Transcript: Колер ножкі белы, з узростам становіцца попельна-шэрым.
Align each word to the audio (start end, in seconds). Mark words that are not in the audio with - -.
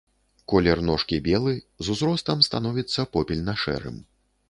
Колер 0.53 0.81
ножкі 0.87 1.19
белы, 1.27 1.53
з 1.89 1.93
узростам 1.97 2.43
становіцца 2.51 3.09
попельна-шэрым. 3.19 4.05